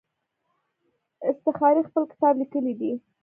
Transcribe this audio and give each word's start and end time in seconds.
اصطخري 1.29 1.81
خپل 1.87 2.03
کتاب 2.11 2.33
لیکلی 2.41 2.73
دی. 2.79 2.91